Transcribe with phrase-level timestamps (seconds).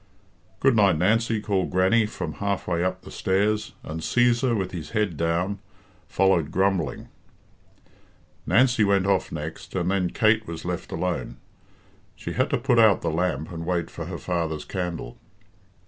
[0.59, 4.89] "Good night, Nancy," called Grannie, from half way up the stairs, and Cæsar, with his
[4.97, 5.59] head down,
[6.07, 7.09] followed grumbling.
[8.47, 11.37] Nancy went off next, and then Kate was left alone.
[12.15, 15.19] She had to put out the lamp and wait for her father's candle.